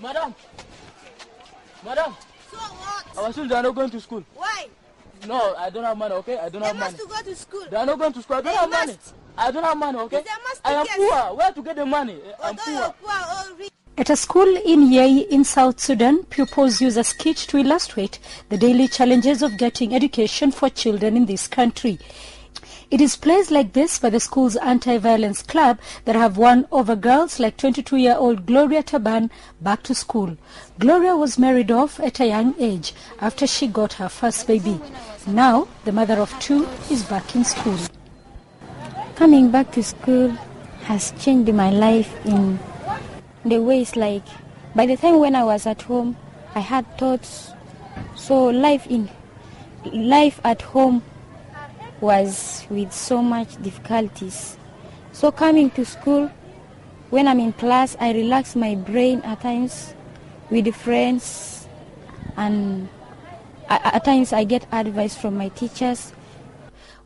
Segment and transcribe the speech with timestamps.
[0.00, 0.34] Madam.
[1.84, 2.14] Madam.
[2.50, 3.18] So what?
[3.18, 4.24] Our children are not going to school.
[4.34, 4.68] Why?
[5.26, 6.38] No, I don't have money, okay?
[6.38, 6.96] I don't They have money.
[6.96, 7.66] They must to go to school.
[7.70, 8.36] They are not going to school.
[8.36, 8.98] I don't They have money.
[9.36, 10.16] I don't have money, okay?
[10.22, 11.36] They must I am poor.
[11.36, 12.18] Where to get the money?
[12.42, 12.74] I'm poor.
[12.74, 12.94] poor.
[13.02, 18.20] Oh, At a school in Yei in South Sudan, pupils use a sketch to illustrate
[18.48, 21.98] the daily challenges of getting education for children in this country.
[22.90, 27.38] It is plays like this by the school's anti-violence club that have won over girls
[27.38, 29.28] like 22-year-old Gloria Taban
[29.60, 30.38] back to school.
[30.78, 34.80] Gloria was married off at a young age after she got her first baby.
[35.26, 37.78] Now, the mother of two is back in school.
[39.16, 40.30] Coming back to school
[40.84, 42.58] has changed my life in
[43.44, 44.24] the ways like
[44.74, 46.16] by the time when I was at home
[46.54, 47.52] I had thoughts
[48.16, 49.10] so life in
[49.84, 51.02] life at home
[52.00, 54.56] was with so much difficulties.
[55.12, 56.30] So coming to school
[57.10, 59.94] when I'm in class I relax my brain at times
[60.50, 61.66] with friends
[62.36, 62.88] and
[63.68, 66.12] uh, at times I get advice from my teachers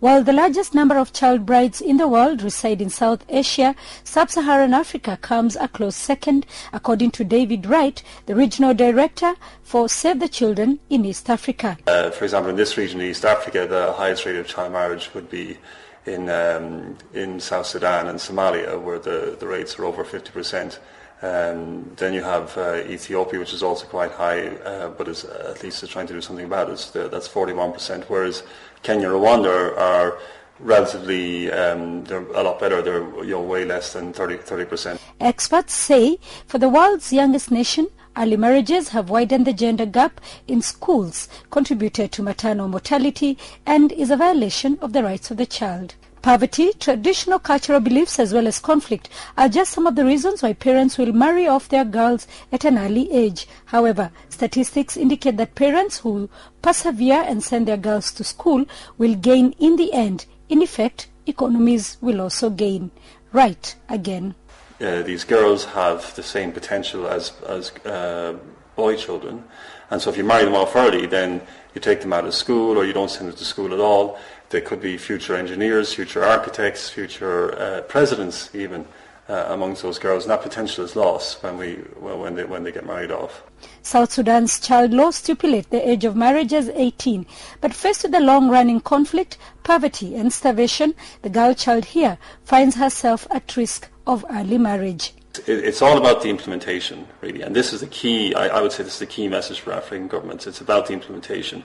[0.00, 4.72] While the largest number of child brides in the world reside in South Asia, Sub-Saharan
[4.72, 10.28] Africa comes a close second, according to David Wright, the regional director for Save the
[10.28, 11.76] Children in East Africa.
[11.86, 15.28] Uh, for example, in this region, East Africa, the highest rate of child marriage would
[15.28, 15.58] be
[16.06, 20.78] in um, in South Sudan and Somalia, where the, the rates are over 50%.
[21.22, 25.52] Um, then you have uh, Ethiopia, which is also quite high, uh, but is, uh,
[25.54, 27.10] at least is trying to do something about it.
[27.10, 28.42] That's 41%, whereas
[28.82, 30.18] Kenya, Rwanda are, are
[30.60, 32.82] relatively um, they're a lot better.
[32.82, 35.00] They're you know way less than 30 percent.
[35.20, 40.62] Experts say for the world's youngest nation, early marriages have widened the gender gap in
[40.62, 45.94] schools, contributed to maternal mortality, and is a violation of the rights of the child.
[46.22, 50.52] Poverty, traditional cultural beliefs as well as conflict are just some of the reasons why
[50.52, 53.48] parents will marry off their girls at an early age.
[53.64, 56.28] However, statistics indicate that parents who
[56.60, 58.66] persevere and send their girls to school
[58.98, 60.26] will gain in the end.
[60.50, 62.90] In effect, economies will also gain.
[63.32, 64.34] Right again.
[64.80, 68.34] Uh, these girls have the same potential as as uh,
[68.76, 69.44] boy children,
[69.90, 71.42] and so if you marry them off early, then
[71.74, 74.18] you take them out of school or you don't send them to school at all.
[74.48, 78.86] They could be future engineers, future architects, future uh, presidents, even
[79.28, 82.64] uh, amongst those girls, and that potential is lost when we well, when they when
[82.64, 83.42] they get married off.
[83.82, 87.26] South Sudan's child law stipulates the age of marriage as 18,
[87.60, 93.26] but faced with the long-running conflict, poverty and starvation, the girl child here finds herself
[93.30, 95.14] at risk of early marriage.
[95.46, 98.34] It's all about the implementation, really, and this is the key.
[98.34, 100.46] I, I would say this is the key message for African governments.
[100.48, 101.62] It's about the implementation.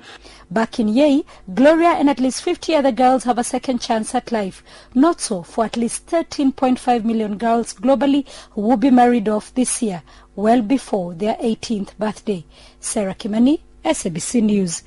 [0.52, 4.32] Back in Yei, Gloria and at least 50 other girls have a second chance at
[4.32, 4.64] life.
[4.94, 9.82] Not so for at least 13.5 million girls globally who will be married off this
[9.82, 10.04] year,
[10.36, 12.46] well before their 18th birthday.
[12.80, 14.84] Sarah Kimani, SABC News.